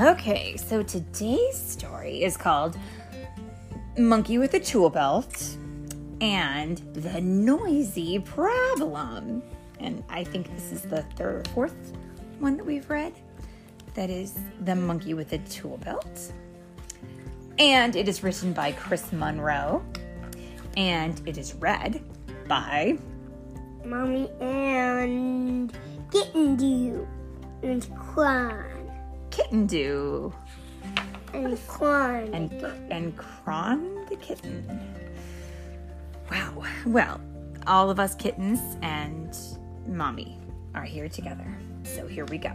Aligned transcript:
Okay, 0.00 0.56
so 0.56 0.82
today's 0.82 1.58
story 1.58 2.22
is 2.22 2.34
called 2.34 2.78
Monkey 3.98 4.38
with 4.38 4.54
a 4.54 4.58
Tool 4.58 4.88
Belt 4.88 5.58
and 6.22 6.78
the 6.94 7.20
Noisy 7.20 8.18
Problem. 8.18 9.42
And 9.78 10.02
I 10.08 10.24
think 10.24 10.50
this 10.54 10.72
is 10.72 10.80
the 10.80 11.02
third 11.16 11.46
or 11.46 11.50
fourth 11.52 11.92
one 12.38 12.56
that 12.56 12.64
we've 12.64 12.88
read. 12.88 13.12
That 13.92 14.08
is 14.08 14.38
The 14.62 14.74
Monkey 14.74 15.12
with 15.12 15.34
a 15.34 15.38
Tool 15.38 15.76
Belt. 15.76 16.32
And 17.58 17.94
it 17.94 18.08
is 18.08 18.22
written 18.22 18.54
by 18.54 18.72
Chris 18.72 19.12
Monroe. 19.12 19.84
And 20.78 21.20
it 21.28 21.36
is 21.36 21.52
read 21.56 22.02
by 22.48 22.96
Mommy 23.84 24.30
and 24.40 25.76
Kitten 26.10 26.56
Do 26.56 27.06
and 27.62 27.86
Kwan 27.98 28.79
Kitten 29.30 29.66
Do 29.66 30.32
and 31.32 31.58
Kwan. 31.68 32.34
and 32.34 32.52
and 32.90 33.16
Kron 33.16 34.06
the 34.08 34.16
kitten. 34.16 34.80
Wow. 36.30 36.64
Well, 36.86 37.20
all 37.66 37.90
of 37.90 38.00
us 38.00 38.14
kittens 38.14 38.60
and 38.82 39.36
mommy 39.86 40.38
are 40.74 40.84
here 40.84 41.08
together. 41.08 41.46
So 41.82 42.06
here 42.06 42.24
we 42.26 42.38
go. 42.38 42.52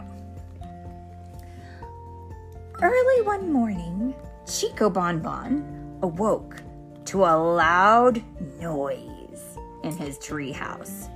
Early 2.82 3.22
one 3.22 3.52
morning, 3.52 4.14
Chico 4.46 4.90
Bon 4.90 5.20
Bon 5.20 5.98
awoke 6.02 6.62
to 7.06 7.24
a 7.24 7.34
loud 7.36 8.22
noise 8.60 9.58
in 9.82 9.96
his 9.96 10.18
treehouse. 10.18 11.10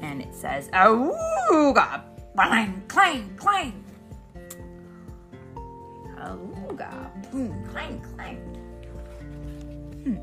And 0.00 0.20
it 0.20 0.34
says, 0.34 0.68
Awooga! 0.68 2.02
Clang, 2.34 2.82
clang, 2.88 3.34
clang! 3.36 3.81
Awooga! 6.72 7.30
Boom, 7.30 7.48
hmm. 7.48 7.70
clang, 7.70 8.00
clang! 8.14 8.36
Hmm. 10.04 10.16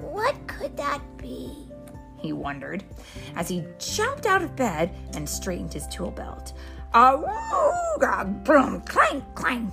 What 0.00 0.34
could 0.46 0.76
that 0.76 1.00
be? 1.18 1.68
he 2.18 2.32
wondered 2.32 2.82
as 3.36 3.50
he 3.50 3.62
jumped 3.78 4.24
out 4.24 4.40
of 4.40 4.56
bed 4.56 4.96
and 5.14 5.28
straightened 5.28 5.74
his 5.74 5.86
tool 5.88 6.10
belt. 6.10 6.54
Awooga! 6.94 8.44
Boom, 8.44 8.80
clang, 8.82 9.22
clang! 9.34 9.70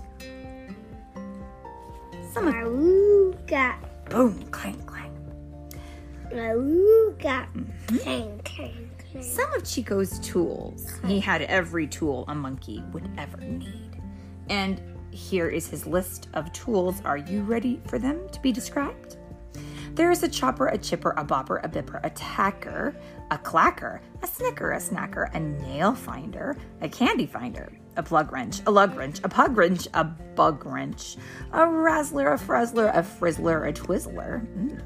Some 2.33 2.47
of 2.47 2.53
boom, 4.09 4.43
clang, 4.51 4.81
clang. 4.85 5.13
awooga, 6.31 7.47
mm-hmm. 7.53 7.97
clang, 7.97 8.41
clang, 8.43 8.89
clang. 9.11 9.23
Some 9.23 9.53
of 9.53 9.63
Chico's 9.63 10.19
tools. 10.19 10.99
He 11.05 11.21
had 11.21 11.43
every 11.43 11.87
tool 11.87 12.25
a 12.27 12.35
monkey 12.35 12.83
would 12.91 13.09
ever 13.17 13.37
need. 13.37 14.01
And 14.49 14.81
here 15.11 15.47
is 15.47 15.67
his 15.67 15.85
list 15.85 16.27
of 16.33 16.51
tools. 16.53 17.01
Are 17.05 17.17
you 17.17 17.41
ready 17.43 17.81
for 17.87 17.99
them 17.99 18.27
to 18.29 18.41
be 18.41 18.51
described? 18.51 19.17
There 19.93 20.09
is 20.09 20.23
a 20.23 20.29
chopper, 20.29 20.67
a 20.67 20.77
chipper, 20.77 21.13
a 21.17 21.25
bopper, 21.25 21.63
a 21.63 21.67
bipper, 21.67 21.99
a 22.03 22.09
tacker, 22.11 22.95
a 23.29 23.37
clacker, 23.37 23.99
a 24.23 24.27
snicker, 24.27 24.71
a 24.71 24.77
snacker, 24.77 25.33
a 25.35 25.39
nail 25.39 25.93
finder, 25.93 26.55
a 26.79 26.87
candy 26.87 27.25
finder, 27.25 27.71
a 27.97 28.03
plug 28.03 28.31
wrench, 28.31 28.61
a 28.65 28.71
lug 28.71 28.95
wrench, 28.95 29.19
a 29.23 29.29
pug 29.29 29.57
wrench, 29.57 29.87
a 29.93 30.05
bug 30.05 30.65
wrench, 30.65 31.17
a 31.51 31.59
razzler, 31.59 32.33
a 32.33 32.37
frazzler, 32.37 32.89
a 32.95 33.03
frizzler, 33.03 33.65
a 33.65 33.73
twizzler. 33.73 34.47
Mm 34.55 34.81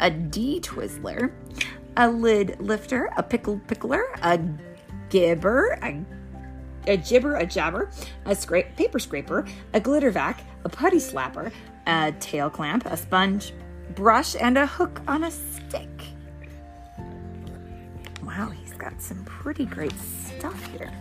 a 0.00 0.10
D 0.10 0.60
Twizzler, 0.60 1.30
a 1.96 2.10
lid 2.10 2.56
lifter, 2.60 3.10
a 3.16 3.22
pickle 3.22 3.60
pickler, 3.68 4.02
a 4.22 4.40
gibber, 5.10 5.78
a, 5.82 6.04
a 6.86 6.96
jibber 6.96 7.36
a 7.36 7.46
jabber, 7.46 7.90
a 8.24 8.34
scrape 8.34 8.76
paper 8.76 8.98
scraper, 8.98 9.46
a 9.74 9.80
glitter 9.80 10.10
vac, 10.10 10.42
a 10.64 10.68
putty 10.68 10.98
slapper, 10.98 11.52
a 11.86 12.12
tail 12.20 12.50
clamp, 12.50 12.86
a 12.86 12.96
sponge 12.96 13.52
brush, 13.94 14.36
and 14.38 14.56
a 14.56 14.66
hook 14.66 15.00
on 15.08 15.24
a 15.24 15.30
stick. 15.30 15.88
Wow, 18.22 18.50
he's 18.50 18.74
got 18.74 19.00
some 19.00 19.24
pretty 19.24 19.64
great 19.64 19.94
stuff 19.98 20.66
here. 20.72 20.92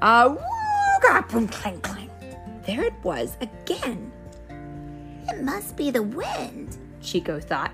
Uh, 0.00 0.36
wooga, 0.36 1.28
boom, 1.30 1.48
clang, 1.48 1.80
clang. 1.80 2.10
There 2.66 2.84
it 2.84 2.94
was 3.02 3.36
again. 3.40 4.12
It 5.28 5.42
must 5.42 5.76
be 5.76 5.90
the 5.90 6.02
wind, 6.02 6.76
Chico 7.00 7.40
thought. 7.40 7.72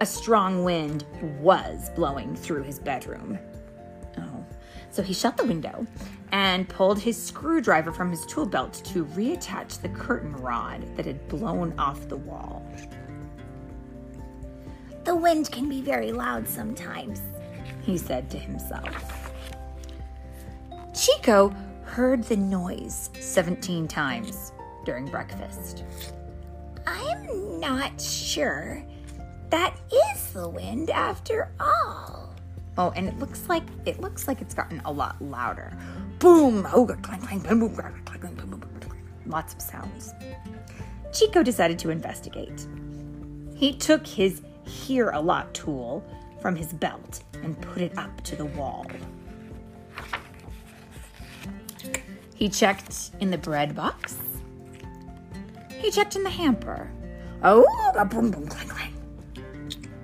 A 0.00 0.06
strong 0.06 0.64
wind 0.64 1.04
was 1.40 1.90
blowing 1.90 2.34
through 2.34 2.62
his 2.62 2.78
bedroom. 2.78 3.38
Oh. 4.18 4.44
So 4.90 5.02
he 5.02 5.14
shut 5.14 5.36
the 5.36 5.44
window 5.44 5.86
and 6.32 6.68
pulled 6.68 6.98
his 6.98 7.22
screwdriver 7.22 7.92
from 7.92 8.10
his 8.10 8.26
tool 8.26 8.46
belt 8.46 8.72
to 8.84 9.04
reattach 9.04 9.80
the 9.80 9.88
curtain 9.90 10.32
rod 10.32 10.84
that 10.96 11.06
had 11.06 11.28
blown 11.28 11.78
off 11.78 12.08
the 12.08 12.16
wall. 12.16 12.66
The 15.04 15.14
wind 15.14 15.50
can 15.50 15.68
be 15.68 15.82
very 15.82 16.10
loud 16.10 16.48
sometimes, 16.48 17.20
he 17.82 17.98
said 17.98 18.30
to 18.30 18.38
himself. 18.38 19.32
Chico 20.94 21.54
heard 21.84 22.24
the 22.24 22.36
noise 22.36 23.10
17 23.20 23.86
times 23.86 24.52
during 24.84 25.06
breakfast. 25.06 25.84
I'm 26.86 27.60
not 27.60 28.00
sure 28.00 28.84
that 29.50 29.76
is 30.14 30.32
the 30.32 30.48
wind 30.48 30.88
after 30.88 31.50
all. 31.60 32.11
Oh, 32.78 32.90
and 32.96 33.06
it 33.06 33.18
looks 33.18 33.48
like 33.48 33.64
it 33.84 34.00
looks 34.00 34.26
like 34.26 34.40
it's 34.40 34.54
gotten 34.54 34.80
a 34.84 34.92
lot 34.92 35.20
louder. 35.20 35.76
Boom! 36.18 36.66
Oh, 36.72 36.86
clang, 36.86 37.20
clang, 37.20 37.40
boom, 37.40 37.60
boom, 37.60 37.74
clang, 37.74 38.02
clang, 38.04 38.34
boom, 38.34 38.50
boom, 38.50 38.60
boom. 38.60 38.70
Lots 39.26 39.54
of 39.54 39.60
sounds. 39.60 40.14
Chico 41.12 41.42
decided 41.42 41.78
to 41.80 41.90
investigate. 41.90 42.66
He 43.54 43.74
took 43.74 44.06
his 44.06 44.42
hear 44.64 45.10
a 45.10 45.20
lot 45.20 45.52
tool 45.52 46.04
from 46.40 46.56
his 46.56 46.72
belt 46.72 47.22
and 47.42 47.60
put 47.60 47.82
it 47.82 47.96
up 47.98 48.22
to 48.24 48.36
the 48.36 48.46
wall. 48.46 48.86
He 52.34 52.48
checked 52.48 53.10
in 53.20 53.30
the 53.30 53.38
bread 53.38 53.76
box. 53.76 54.18
He 55.78 55.90
checked 55.90 56.16
in 56.16 56.22
the 56.24 56.30
hamper. 56.30 56.90
Oh, 57.42 57.66
boom, 58.10 58.30
boom, 58.30 58.46
clang, 58.48 58.68
clang. 58.68 58.94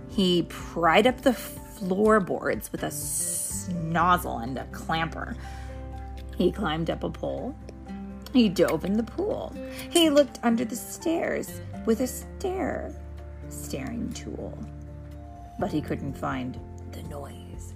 He 0.08 0.42
pried 0.48 1.06
up 1.06 1.20
the 1.22 1.32
floorboards 1.78 2.70
with 2.72 2.82
a 2.82 2.88
snozzle 2.88 4.42
and 4.42 4.58
a 4.58 4.64
clamper. 4.66 5.36
He 6.36 6.52
climbed 6.52 6.90
up 6.90 7.04
a 7.04 7.10
pole. 7.10 7.54
He 8.32 8.48
dove 8.48 8.84
in 8.84 8.96
the 8.96 9.02
pool. 9.02 9.54
He 9.90 10.10
looked 10.10 10.38
under 10.42 10.64
the 10.64 10.76
stairs 10.76 11.60
with 11.86 12.00
a 12.00 12.06
stare 12.06 12.94
staring 13.48 14.12
tool. 14.12 14.56
But 15.58 15.72
he 15.72 15.80
couldn't 15.80 16.16
find 16.16 16.58
the 16.92 17.02
noise. 17.04 17.74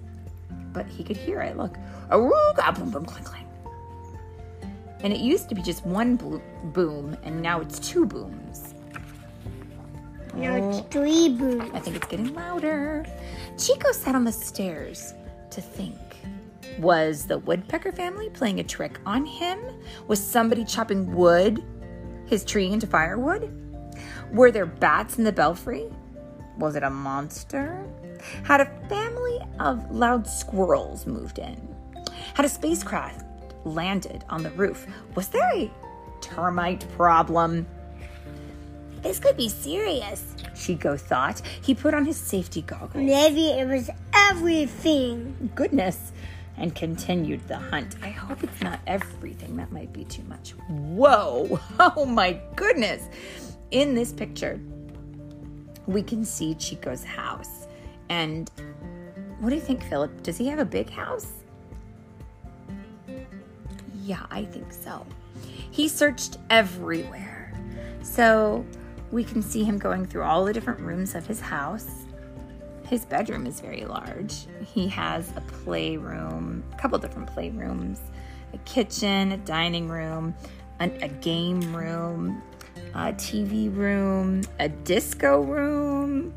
But 0.71 0.87
he 0.87 1.03
could 1.03 1.17
hear 1.17 1.41
it. 1.41 1.57
Look, 1.57 1.77
Awooga, 2.09 2.77
boom, 2.77 2.91
boom, 2.91 3.05
clang, 3.05 3.23
clang. 3.23 3.47
And 5.01 5.11
it 5.11 5.19
used 5.19 5.49
to 5.49 5.55
be 5.55 5.61
just 5.61 5.85
one 5.85 6.15
boom, 6.15 7.17
and 7.23 7.41
now 7.41 7.59
it's 7.59 7.79
two 7.79 8.05
booms. 8.05 8.72
Now 10.35 10.55
it's 10.55 10.79
oh. 10.79 10.87
three 10.89 11.29
boots. 11.29 11.69
I 11.73 11.79
think 11.79 11.95
it's 11.95 12.07
getting 12.07 12.33
louder. 12.33 13.05
Chico 13.57 13.91
sat 13.91 14.15
on 14.15 14.23
the 14.23 14.31
stairs 14.31 15.13
to 15.51 15.61
think. 15.61 15.99
Was 16.79 17.27
the 17.27 17.37
woodpecker 17.37 17.91
family 17.91 18.29
playing 18.29 18.59
a 18.59 18.63
trick 18.63 18.99
on 19.05 19.25
him? 19.25 19.59
Was 20.07 20.25
somebody 20.25 20.65
chopping 20.65 21.13
wood, 21.13 21.63
his 22.25 22.43
tree 22.43 22.71
into 22.71 22.87
firewood? 22.87 23.51
Were 24.31 24.49
there 24.49 24.65
bats 24.65 25.19
in 25.19 25.23
the 25.23 25.31
belfry? 25.31 25.85
Was 26.57 26.75
it 26.75 26.83
a 26.83 26.89
monster? 26.89 27.87
Had 28.43 28.61
a 28.61 28.87
family 28.89 29.39
of 29.59 29.91
loud 29.91 30.27
squirrels 30.27 31.05
moved 31.05 31.37
in? 31.37 31.75
Had 32.33 32.45
a 32.45 32.49
spacecraft 32.49 33.23
landed 33.65 34.23
on 34.29 34.41
the 34.41 34.49
roof? 34.51 34.87
Was 35.15 35.27
there 35.27 35.49
a 35.53 35.71
termite 36.21 36.87
problem? 36.95 37.67
This 39.03 39.19
could 39.19 39.35
be 39.35 39.49
serious, 39.49 40.33
Chico 40.55 40.95
thought. 40.95 41.41
He 41.61 41.75
put 41.75 41.93
on 41.93 42.05
his 42.05 42.15
safety 42.17 42.61
goggles. 42.61 43.03
Maybe 43.03 43.49
it 43.49 43.67
was 43.67 43.89
everything. 44.13 45.51
Goodness. 45.55 46.13
And 46.55 46.73
continued 46.73 47.45
the 47.47 47.57
hunt. 47.57 47.95
I 48.01 48.09
hope 48.09 48.43
it's 48.43 48.61
not 48.61 48.79
everything. 48.87 49.57
That 49.57 49.71
might 49.71 49.91
be 49.91 50.05
too 50.05 50.23
much. 50.23 50.51
Whoa. 50.69 51.59
Oh 51.79 52.05
my 52.05 52.39
goodness. 52.55 53.03
In 53.71 53.93
this 53.93 54.13
picture, 54.13 54.59
we 55.85 56.01
can 56.01 56.23
see 56.23 56.53
Chico's 56.53 57.03
house. 57.03 57.67
And 58.09 58.49
what 59.39 59.49
do 59.49 59.55
you 59.55 59.61
think, 59.61 59.83
Philip? 59.83 60.23
Does 60.23 60.37
he 60.37 60.47
have 60.47 60.59
a 60.59 60.65
big 60.65 60.89
house? 60.89 61.31
Yeah, 64.01 64.25
I 64.31 64.45
think 64.45 64.71
so. 64.71 65.05
He 65.71 65.87
searched 65.87 66.37
everywhere. 66.49 67.53
So 68.01 68.65
we 69.13 69.23
can 69.23 69.43
see 69.43 69.63
him 69.63 69.77
going 69.77 70.07
through 70.07 70.23
all 70.23 70.43
the 70.43 70.51
different 70.51 70.79
rooms 70.79 71.13
of 71.13 71.25
his 71.27 71.39
house. 71.39 71.87
His 72.87 73.05
bedroom 73.05 73.45
is 73.45 73.61
very 73.61 73.85
large. 73.85 74.47
He 74.65 74.87
has 74.87 75.31
a 75.37 75.41
playroom, 75.41 76.63
a 76.73 76.77
couple 76.77 76.97
different 76.97 77.29
playrooms, 77.29 77.99
a 78.53 78.57
kitchen, 78.59 79.31
a 79.31 79.37
dining 79.37 79.87
room, 79.87 80.33
a, 80.79 80.89
a 81.03 81.07
game 81.07 81.75
room, 81.75 82.41
a 82.95 83.13
TV 83.13 83.73
room, 83.73 84.41
a 84.59 84.67
disco 84.67 85.41
room, 85.41 86.33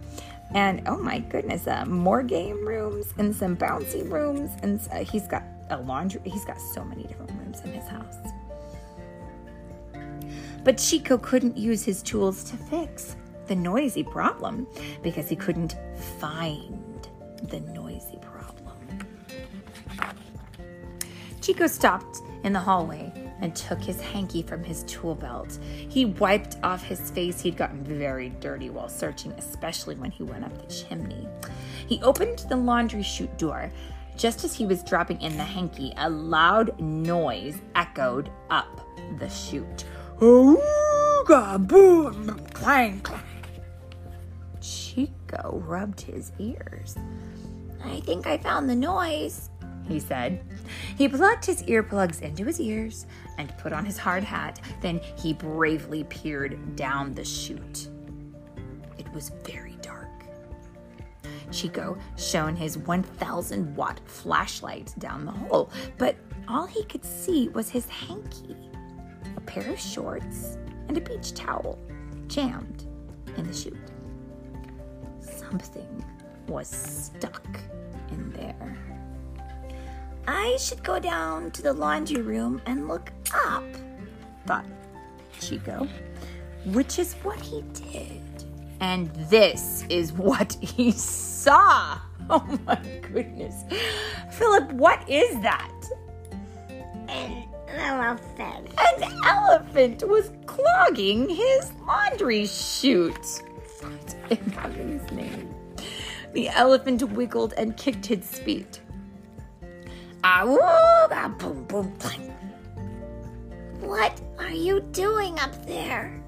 and 0.55 0.83
oh 0.87 0.99
my 0.99 1.19
goodness, 1.19 1.67
uh, 1.67 1.85
more 1.87 2.23
game 2.23 2.67
rooms 2.67 3.13
and 3.17 3.35
some 3.35 3.57
bouncy 3.57 4.09
rooms. 4.09 4.51
And 4.63 4.81
uh, 4.93 4.97
he's 4.99 5.27
got 5.27 5.45
a 5.71 5.81
laundry, 5.81 6.21
he's 6.25 6.45
got 6.45 6.61
so 6.61 6.85
many 6.85 7.05
different 7.05 7.33
rooms 7.33 7.61
in 7.65 7.73
his 7.73 7.89
house. 7.89 8.17
But 10.67 10.79
Chico 10.79 11.17
couldn't 11.17 11.57
use 11.57 11.85
his 11.85 12.03
tools 12.03 12.43
to 12.51 12.57
fix 12.57 13.15
the 13.47 13.55
noisy 13.55 14.03
problem 14.03 14.67
because 15.01 15.29
he 15.29 15.37
couldn't 15.37 15.77
find 16.19 17.09
the 17.45 17.61
noisy 17.61 18.19
problem. 18.21 18.99
Chico 21.41 21.69
stopped 21.69 22.19
in 22.43 22.53
the 22.53 22.59
hallway 22.59 23.13
and 23.41 23.55
took 23.55 23.81
his 23.81 24.01
hanky 24.01 24.43
from 24.43 24.65
his 24.65 24.83
tool 24.89 25.15
belt. 25.15 25.57
He 25.63 26.07
wiped 26.07 26.57
off 26.65 26.83
his 26.83 27.13
face. 27.13 27.41
He'd 27.41 27.57
gotten 27.57 27.85
very 27.85 28.31
dirty 28.31 28.69
while 28.69 28.89
searching, 28.89 29.31
especially 29.39 29.95
when 29.95 30.11
he 30.11 30.25
went 30.25 30.45
up 30.45 30.61
the 30.61 30.75
chimney. 30.75 31.29
He 31.87 32.03
opened 32.03 32.41
the 32.49 32.57
laundry 32.57 33.05
chute 33.05 33.39
door. 33.39 33.71
Just 34.17 34.43
as 34.43 34.53
he 34.53 34.67
was 34.67 34.83
dropping 34.83 35.21
in 35.21 35.37
the 35.37 35.45
hanky, 35.45 35.93
a 35.97 36.11
loud 36.11 36.81
noise 36.81 37.61
echoed 37.77 38.31
up 38.51 38.81
the 39.21 39.29
chute. 39.29 39.85
Ooga 40.19 41.59
boom, 41.67 42.41
clang, 42.55 43.01
clang. 43.01 43.21
Chico 44.63 45.63
rubbed 45.67 46.01
his 46.01 46.33
ears. 46.39 46.97
I 47.85 48.01
think 48.01 48.27
I 48.27 48.39
found 48.39 48.69
the 48.69 48.75
noise, 48.75 49.51
he 49.87 50.01
said. 50.01 50.43
He 50.97 51.07
plugged 51.07 51.45
his 51.45 51.63
earplugs 51.65 52.23
into 52.23 52.45
his 52.45 52.59
ears 52.59 53.07
and 53.37 53.57
put 53.59 53.75
on 53.75 53.85
his 53.85 53.99
hard 53.99 54.25
hat. 54.25 54.59
Then 54.81 55.01
he 55.17 55.35
bravely 55.35 56.05
peered 56.05 56.77
down 56.77 57.13
the 57.13 57.25
chute. 57.25 57.89
It 58.97 59.13
was 59.13 59.33
very 59.45 59.77
dark. 59.83 60.09
Chico 61.53 61.99
shone 62.17 62.57
his 62.57 62.79
1,000 62.79 63.77
watt 63.77 64.01
flashlight 64.07 64.95
down 64.99 65.27
the 65.27 65.33
hole, 65.33 65.71
but 65.99 66.17
all 66.49 66.67
he 66.67 66.85
could 66.85 67.05
see 67.05 67.49
was 67.51 67.69
his 67.69 67.87
hanky, 67.89 68.57
pair 69.47 69.71
of 69.71 69.79
shorts, 69.81 70.59
and 70.89 70.97
a 70.97 71.01
beach 71.01 71.35
towel 71.35 71.79
jammed 72.27 72.85
in 73.37 73.47
the 73.47 73.55
chute. 73.55 73.77
Something 75.21 76.05
was 76.49 76.69
stuck 76.69 77.47
in 78.11 78.33
there. 78.33 78.77
I 80.29 80.57
should 80.59 80.83
go 80.83 80.99
down 80.99 81.51
to 81.53 81.63
the 81.63 81.73
laundry 81.73 82.23
room 82.23 82.61
and 82.67 82.89
look 82.89 83.13
up, 83.33 83.65
thought 84.47 84.67
Chico, 85.41 85.87
which 86.67 86.99
is 86.99 87.15
what 87.23 87.41
he 87.41 87.63
did. 87.73 88.23
And 88.81 89.11
this 89.31 89.85
is 89.89 90.13
what 90.13 90.53
he 90.61 90.91
saw. 90.91 91.99
Oh 92.29 92.59
my 92.67 92.81
goodness. 93.13 93.63
Philip, 94.33 94.73
what 94.73 95.09
is 95.09 95.41
that? 95.43 95.73
An 97.69 97.79
elephant. 97.79 98.69
An 98.79 99.03
elephant 99.25 100.09
was 100.09 100.31
clogging 100.47 101.29
his 101.29 101.73
laundry 101.87 102.47
chute. 102.47 103.43
Heaven's 104.29 105.11
name. 105.13 105.55
The 106.33 106.49
elephant 106.49 107.03
wiggled 107.13 107.55
and 107.57 107.77
kicked 107.77 108.07
his 108.07 108.39
feet. 108.39 108.81
Awooga, 110.23 111.39
boom, 111.39 111.65
boom, 111.65 111.93
clang. 111.99 112.33
What 113.81 114.21
are 114.39 114.51
you 114.51 114.81
doing 114.81 115.39
up 115.39 115.67
there? 115.67 116.21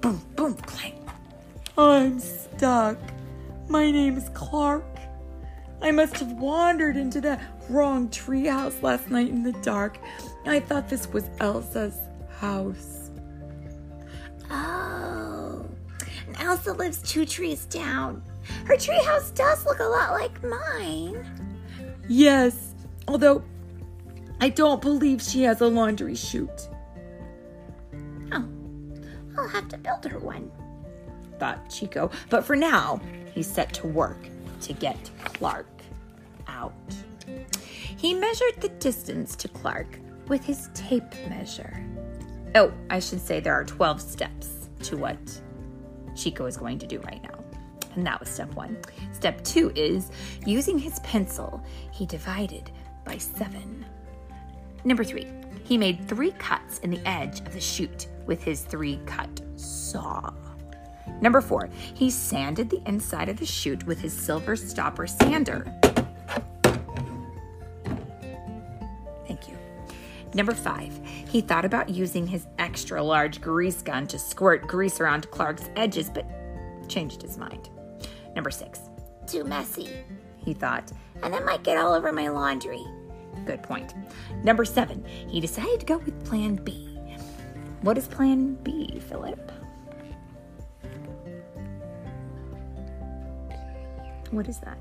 Boom, 0.00 0.20
boom, 0.36 0.54
clang. 0.54 1.04
I'm 1.78 2.20
stuck. 2.20 2.98
My 3.68 3.90
name 3.90 4.16
is 4.16 4.28
Clark. 4.34 4.84
I 5.82 5.90
must 5.90 6.16
have 6.18 6.32
wandered 6.32 6.96
into 6.96 7.20
that 7.22 7.40
wrong 7.68 8.08
treehouse 8.08 8.82
last 8.82 9.10
night 9.10 9.28
in 9.28 9.42
the 9.42 9.52
dark. 9.52 9.98
I 10.46 10.60
thought 10.60 10.88
this 10.88 11.08
was 11.08 11.28
Elsa's 11.40 11.98
house. 12.38 13.10
Oh. 14.50 15.66
And 16.26 16.36
Elsa 16.40 16.72
lives 16.72 17.02
two 17.02 17.26
trees 17.26 17.66
down. 17.66 18.22
Her 18.64 18.76
treehouse 18.76 19.34
does 19.34 19.64
look 19.66 19.80
a 19.80 19.84
lot 19.84 20.12
like 20.12 20.42
mine. 20.42 21.26
Yes, 22.08 22.74
although 23.08 23.42
I 24.40 24.48
don't 24.48 24.80
believe 24.80 25.20
she 25.22 25.42
has 25.42 25.60
a 25.60 25.66
laundry 25.66 26.14
chute, 26.14 26.68
Oh. 28.32 28.48
I'll 29.38 29.48
have 29.48 29.68
to 29.68 29.78
build 29.78 30.04
her 30.06 30.18
one. 30.18 30.50
thought 31.38 31.68
Chico. 31.68 32.10
But 32.30 32.44
for 32.44 32.56
now, 32.56 33.00
he 33.34 33.42
set 33.42 33.72
to 33.74 33.86
work 33.86 34.28
to 34.62 34.72
get 34.72 35.10
Clark 35.24 35.66
out. 36.48 36.72
He 37.96 38.14
measured 38.14 38.60
the 38.60 38.68
distance 38.68 39.36
to 39.36 39.48
Clark 39.48 39.98
with 40.28 40.44
his 40.44 40.70
tape 40.74 41.14
measure. 41.28 41.84
Oh, 42.54 42.72
I 42.90 42.98
should 42.98 43.20
say 43.20 43.40
there 43.40 43.54
are 43.54 43.64
12 43.64 44.00
steps 44.00 44.68
to 44.84 44.96
what 44.96 45.18
Chico 46.14 46.46
is 46.46 46.56
going 46.56 46.78
to 46.78 46.86
do 46.86 47.00
right 47.00 47.22
now. 47.22 47.38
And 47.94 48.06
that 48.06 48.20
was 48.20 48.28
step 48.28 48.52
one. 48.54 48.76
Step 49.12 49.42
two 49.42 49.72
is 49.74 50.10
using 50.44 50.78
his 50.78 50.98
pencil, 51.00 51.62
he 51.92 52.06
divided 52.06 52.70
by 53.04 53.16
seven. 53.18 53.84
Number 54.84 55.04
three, 55.04 55.26
he 55.64 55.78
made 55.78 56.06
three 56.06 56.32
cuts 56.32 56.78
in 56.80 56.90
the 56.90 57.08
edge 57.08 57.40
of 57.40 57.52
the 57.52 57.60
chute 57.60 58.08
with 58.26 58.42
his 58.42 58.62
three 58.62 59.00
cut 59.06 59.40
saw. 59.56 60.32
Number 61.20 61.40
four, 61.40 61.68
he 61.94 62.10
sanded 62.10 62.68
the 62.70 62.82
inside 62.86 63.28
of 63.28 63.38
the 63.38 63.46
chute 63.46 63.86
with 63.86 64.00
his 64.00 64.12
silver 64.12 64.54
stopper 64.56 65.06
sander. 65.06 65.66
Thank 69.26 69.48
you. 69.48 69.56
Number 70.34 70.52
five, 70.54 70.98
he 71.28 71.40
thought 71.40 71.64
about 71.64 71.88
using 71.88 72.26
his 72.26 72.46
extra 72.58 73.02
large 73.02 73.40
grease 73.40 73.82
gun 73.82 74.06
to 74.08 74.18
squirt 74.18 74.66
grease 74.66 75.00
around 75.00 75.30
Clark's 75.30 75.68
edges, 75.76 76.10
but 76.10 76.26
changed 76.88 77.22
his 77.22 77.38
mind. 77.38 77.70
Number 78.34 78.50
six, 78.50 78.80
Too 79.26 79.44
messy. 79.44 79.88
he 80.36 80.52
thought. 80.52 80.92
And 81.22 81.34
it 81.34 81.44
might 81.44 81.62
get 81.64 81.78
all 81.78 81.94
over 81.94 82.12
my 82.12 82.28
laundry. 82.28 82.84
Good 83.46 83.62
point. 83.62 83.94
Number 84.44 84.64
seven, 84.64 85.04
he 85.28 85.40
decided 85.40 85.80
to 85.80 85.86
go 85.86 85.98
with 85.98 86.24
plan 86.24 86.56
B. 86.56 86.98
What 87.80 87.96
is 87.96 88.06
plan 88.08 88.54
B, 88.62 89.00
Philip? 89.08 89.50
What 94.36 94.48
is 94.48 94.58
that? 94.58 94.76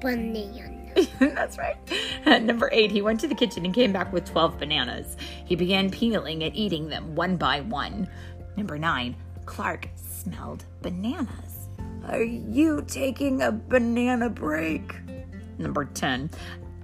Banana. 0.00 0.94
That's 1.18 1.58
right. 1.58 1.76
Number 2.24 2.68
eight, 2.72 2.92
he 2.92 3.02
went 3.02 3.18
to 3.20 3.26
the 3.26 3.34
kitchen 3.34 3.64
and 3.64 3.74
came 3.74 3.92
back 3.92 4.12
with 4.12 4.24
12 4.24 4.60
bananas. 4.60 5.16
He 5.44 5.56
began 5.56 5.90
peeling 5.90 6.44
and 6.44 6.54
eating 6.54 6.88
them 6.88 7.16
one 7.16 7.36
by 7.36 7.60
one. 7.62 8.08
Number 8.56 8.78
nine, 8.78 9.16
Clark 9.46 9.88
smelled 9.96 10.64
bananas. 10.80 11.68
Are 12.06 12.22
you 12.22 12.84
taking 12.86 13.42
a 13.42 13.50
banana 13.50 14.30
break? 14.30 14.94
Number 15.58 15.86
10, 15.86 16.30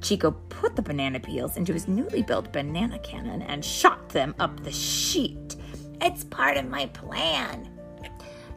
Chico 0.00 0.32
put 0.48 0.74
the 0.74 0.82
banana 0.82 1.20
peels 1.20 1.56
into 1.56 1.72
his 1.72 1.86
newly 1.86 2.22
built 2.22 2.52
banana 2.52 2.98
cannon 2.98 3.42
and 3.42 3.64
shot 3.64 4.08
them 4.08 4.34
up 4.40 4.64
the 4.64 4.72
sheet. 4.72 5.54
It's 6.00 6.24
part 6.24 6.56
of 6.56 6.68
my 6.68 6.86
plan. 6.86 7.68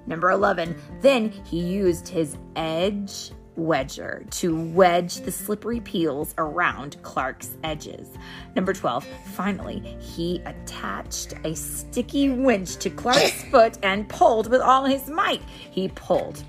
Number 0.08 0.31
11, 0.31 0.75
then 1.01 1.29
he 1.29 1.60
used 1.60 2.08
his 2.08 2.38
edge 2.55 3.31
wedger 3.58 4.29
to 4.31 4.60
wedge 4.72 5.17
the 5.17 5.31
slippery 5.31 5.79
peels 5.79 6.34
around 6.38 7.01
Clark's 7.03 7.58
edges. 7.63 8.08
Number 8.55 8.74
12, 8.74 9.05
finally, 9.34 9.79
he 10.00 10.41
attached 10.46 11.34
a 11.43 11.55
sticky 11.55 12.29
winch 12.29 12.77
to 12.77 12.89
Clark's 12.89 13.43
foot 13.51 13.77
and 13.84 14.08
pulled 14.10 14.50
with 14.50 14.62
all 14.62 14.86
his 14.86 15.10
might. 15.10 15.41
He 15.70 15.89
pulled 15.89 16.43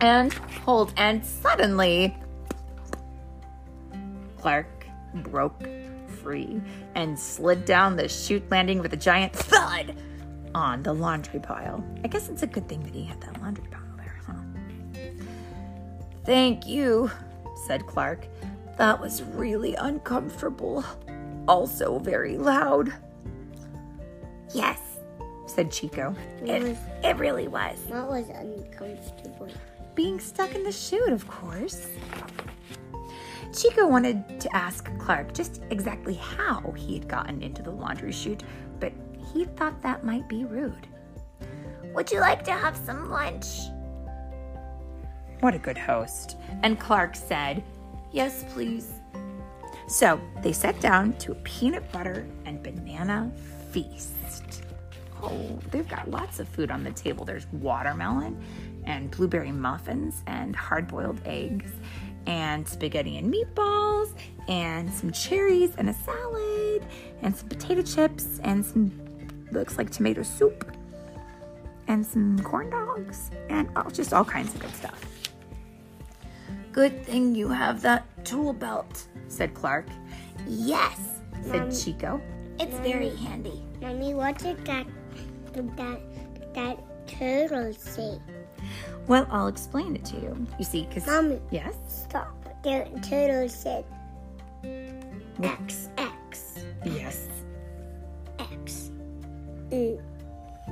and 0.00 0.34
pulled, 0.64 0.92
and 0.96 1.24
suddenly, 1.24 2.16
Clark 4.38 4.86
broke 5.16 5.62
free 6.22 6.60
and 6.94 7.18
slid 7.18 7.64
down 7.64 7.96
the 7.96 8.08
chute 8.08 8.48
landing 8.50 8.80
with 8.80 8.92
a 8.92 8.96
giant 8.96 9.32
thud 9.32 9.94
on 10.54 10.82
the 10.82 10.92
laundry 10.92 11.40
pile. 11.40 11.84
I 12.04 12.08
guess 12.08 12.28
it's 12.28 12.42
a 12.42 12.46
good 12.46 12.68
thing 12.68 12.82
that 12.82 12.94
he 12.94 13.04
had 13.04 13.20
that 13.20 13.40
laundry 13.40 13.64
pile 13.70 13.82
there, 13.96 14.20
huh? 14.26 15.02
Thank 16.24 16.66
you, 16.66 17.10
said 17.66 17.86
Clark. 17.86 18.26
That 18.76 19.00
was 19.00 19.22
really 19.22 19.74
uncomfortable. 19.74 20.84
Also 21.48 21.98
very 21.98 22.38
loud. 22.38 22.92
Yes, 24.54 24.80
Said 25.46 25.70
Chico. 25.70 26.14
it 26.44 26.62
was. 26.62 26.78
It 27.02 27.16
really 27.16 27.48
was. 27.48 27.82
That 27.86 28.06
was 28.08 28.28
uncomfortable. 28.28 29.48
Being 29.94 30.20
stuck 30.20 30.54
in 30.54 30.62
the 30.62 30.72
chute, 30.72 31.10
of 31.12 31.26
course. 31.28 31.88
Chico 33.52 33.86
wanted 33.86 34.40
to 34.40 34.54
ask 34.56 34.88
Clark 34.98 35.34
just 35.34 35.60
exactly 35.70 36.14
how 36.14 36.72
he 36.76 36.94
had 36.94 37.08
gotten 37.08 37.42
into 37.42 37.62
the 37.62 37.70
laundry 37.70 38.12
chute, 38.12 38.44
but 38.78 38.92
he 39.32 39.44
thought 39.44 39.80
that 39.82 40.04
might 40.04 40.28
be 40.28 40.44
rude. 40.44 40.86
Would 41.94 42.10
you 42.10 42.20
like 42.20 42.44
to 42.44 42.52
have 42.52 42.76
some 42.76 43.10
lunch? 43.10 43.46
What 45.40 45.54
a 45.54 45.58
good 45.58 45.78
host. 45.78 46.36
And 46.62 46.78
Clark 46.78 47.16
said, 47.16 47.62
Yes, 48.12 48.44
please. 48.52 48.92
So 49.88 50.20
they 50.42 50.52
sat 50.52 50.80
down 50.80 51.14
to 51.14 51.32
a 51.32 51.36
peanut 51.36 51.90
butter 51.92 52.26
and 52.44 52.62
banana 52.62 53.32
feast. 53.72 54.62
Oh, 55.22 55.58
they've 55.70 55.88
got 55.88 56.10
lots 56.10 56.38
of 56.40 56.48
food 56.48 56.70
on 56.70 56.82
the 56.82 56.92
table. 56.92 57.24
There's 57.24 57.46
watermelon 57.52 58.42
and 58.84 59.10
blueberry 59.10 59.52
muffins 59.52 60.22
and 60.26 60.56
hard 60.56 60.88
boiled 60.88 61.20
eggs 61.24 61.72
and 62.26 62.66
spaghetti 62.66 63.18
and 63.18 63.32
meatballs 63.32 64.14
and 64.48 64.90
some 64.92 65.10
cherries 65.10 65.74
and 65.76 65.90
a 65.90 65.94
salad 65.94 66.86
and 67.22 67.36
some 67.36 67.48
potato 67.48 67.82
chips 67.82 68.40
and 68.44 68.64
some 68.64 68.90
looks 69.52 69.78
like 69.78 69.90
tomato 69.90 70.22
soup 70.22 70.70
and 71.88 72.04
some 72.06 72.38
corn 72.40 72.70
dogs 72.70 73.30
and 73.48 73.68
oh, 73.76 73.88
just 73.90 74.12
all 74.12 74.24
kinds 74.24 74.54
of 74.54 74.60
good 74.60 74.74
stuff. 74.74 75.04
Good 76.72 77.04
thing 77.04 77.34
you 77.34 77.48
have 77.48 77.82
that 77.82 78.04
tool 78.24 78.52
belt, 78.52 79.06
said 79.28 79.54
Clark. 79.54 79.86
Yes, 80.46 81.00
Said 81.42 81.60
Mommy. 81.62 81.74
Chico. 81.76 82.20
it's 82.60 82.76
very 82.78 83.14
handy. 83.16 83.62
Mommy, 83.80 84.14
what 84.14 84.38
did 84.38 84.64
that 84.66 84.86
that 85.54 86.00
that 86.54 87.08
turtle 87.08 87.72
say? 87.74 88.18
Well, 89.08 89.26
I'll 89.30 89.48
explain 89.48 89.96
it 89.96 90.04
to 90.06 90.16
you. 90.16 90.46
You 90.58 90.64
see, 90.64 90.86
because 90.86 91.06
Mommy, 91.06 91.40
yes, 91.50 91.74
stop. 91.88 92.36
The 92.62 92.84
turtle 93.08 93.48
said 93.48 93.84
X, 95.42 95.42
X, 95.42 95.88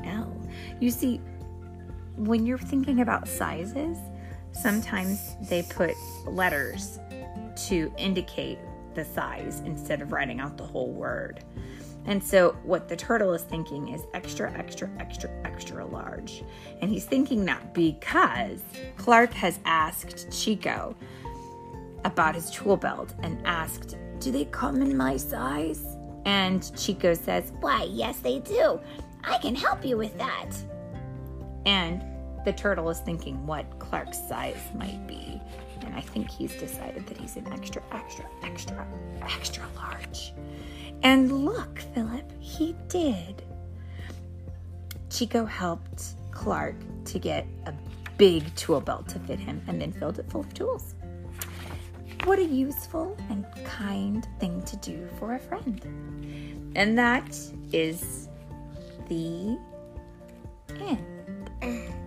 L. 0.05 0.37
You 0.81 0.91
see, 0.91 1.21
when 2.17 2.47
you're 2.47 2.59
thinking 2.59 3.01
about 3.01 3.29
sizes, 3.29 3.99
sometimes 4.53 5.37
they 5.49 5.63
put 5.63 5.95
letters 6.27 6.99
to 7.69 7.93
indicate 7.97 8.59
the 8.95 9.05
size 9.05 9.63
instead 9.65 10.03
of 10.03 10.13
writing 10.13 10.41
out 10.41 10.57
the 10.57 10.65
whole 10.67 10.93
word. 10.93 11.45
And 12.07 12.23
so, 12.23 12.57
what 12.63 12.89
the 12.89 12.97
turtle 12.97 13.35
is 13.35 13.43
thinking 13.43 13.89
is 13.89 14.03
extra, 14.15 14.51
extra, 14.53 14.89
extra, 14.99 15.31
extra 15.45 15.85
large. 15.85 16.43
And 16.81 16.91
he's 16.91 17.05
thinking 17.05 17.45
that 17.45 17.75
because 17.75 18.63
Clark 18.97 19.33
has 19.35 19.59
asked 19.65 20.31
Chico 20.33 20.97
about 22.05 22.35
his 22.35 22.51
tool 22.51 22.77
belt 22.77 23.15
and 23.23 23.39
asked, 23.45 23.97
Do 24.21 24.33
they 24.33 24.47
come 24.47 24.81
in 24.81 24.97
my 24.97 25.19
size? 25.19 25.85
And 26.29 26.71
Chico 26.77 27.15
says, 27.15 27.55
Why, 27.61 27.85
yes, 27.91 28.19
they 28.19 28.41
do. 28.41 28.79
I 29.25 29.39
can 29.39 29.55
help 29.55 29.83
you 29.83 29.97
with 29.97 30.17
that. 30.19 30.51
And 31.65 32.05
the 32.45 32.53
turtle 32.53 32.91
is 32.91 33.01
thinking 33.01 33.47
what 33.47 33.79
Clark's 33.79 34.19
size 34.29 34.61
might 34.75 35.07
be. 35.07 35.41
And 35.81 35.95
I 35.95 36.03
think 36.03 36.31
he's 36.31 36.53
decided 36.57 37.07
that 37.07 37.17
he's 37.17 37.37
an 37.37 37.51
extra, 37.51 37.83
extra, 37.93 38.27
extra, 38.43 38.87
extra 39.23 39.65
large. 39.75 40.35
And 41.03 41.47
look, 41.47 41.79
Philip, 41.95 42.31
he 42.41 42.77
did. 42.89 43.43
Chico 45.09 45.47
helped 45.47 46.09
Clark 46.31 46.77
to 47.07 47.19
get 47.19 47.47
a 47.65 47.73
big 48.19 48.55
tool 48.55 48.83
belt 48.83 49.09
to 49.09 49.19
fit 49.21 49.41
him 49.41 49.63
and 49.67 49.81
then 49.81 49.93
filled 49.93 50.19
it 50.19 50.31
full 50.31 50.43
of 50.43 50.53
tools. 50.53 50.95
What 52.25 52.39
a 52.39 52.45
useful 52.45 53.17
and 53.31 53.47
kind 53.65 54.27
thing 54.39 54.63
to 54.63 54.77
do 54.77 55.09
for 55.19 55.35
a 55.35 55.39
friend. 55.39 56.73
And 56.77 56.99
that 56.99 57.39
is 57.73 58.29
the 59.09 59.59
end. 60.81 61.51
Mm. 61.61 61.98